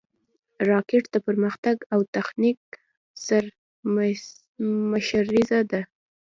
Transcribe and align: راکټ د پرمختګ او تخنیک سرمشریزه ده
راکټ 0.69 1.03
د 1.11 1.15
پرمختګ 1.27 1.77
او 1.93 1.99
تخنیک 2.15 2.59
سرمشریزه 3.25 5.59
ده 5.71 5.81